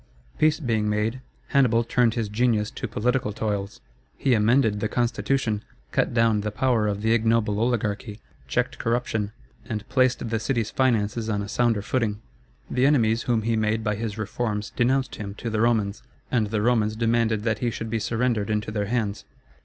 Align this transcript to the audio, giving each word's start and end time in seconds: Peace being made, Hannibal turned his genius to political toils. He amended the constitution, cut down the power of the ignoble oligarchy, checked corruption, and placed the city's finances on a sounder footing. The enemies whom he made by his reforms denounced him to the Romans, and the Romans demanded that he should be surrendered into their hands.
Peace 0.39 0.59
being 0.59 0.89
made, 0.89 1.21
Hannibal 1.49 1.83
turned 1.83 2.15
his 2.15 2.27
genius 2.27 2.71
to 2.71 2.87
political 2.87 3.31
toils. 3.31 3.81
He 4.17 4.33
amended 4.33 4.79
the 4.79 4.87
constitution, 4.87 5.63
cut 5.91 6.11
down 6.11 6.41
the 6.41 6.49
power 6.49 6.87
of 6.87 7.03
the 7.03 7.13
ignoble 7.13 7.59
oligarchy, 7.59 8.19
checked 8.47 8.79
corruption, 8.79 9.31
and 9.69 9.87
placed 9.89 10.27
the 10.27 10.39
city's 10.39 10.71
finances 10.71 11.29
on 11.29 11.43
a 11.43 11.47
sounder 11.47 11.83
footing. 11.83 12.19
The 12.67 12.87
enemies 12.87 13.21
whom 13.29 13.43
he 13.43 13.55
made 13.55 13.83
by 13.83 13.93
his 13.93 14.17
reforms 14.17 14.71
denounced 14.71 15.17
him 15.17 15.35
to 15.35 15.51
the 15.51 15.61
Romans, 15.61 16.01
and 16.31 16.47
the 16.47 16.63
Romans 16.63 16.95
demanded 16.95 17.43
that 17.43 17.59
he 17.59 17.69
should 17.69 17.91
be 17.91 17.99
surrendered 17.99 18.49
into 18.49 18.71
their 18.71 18.87
hands. 18.87 19.23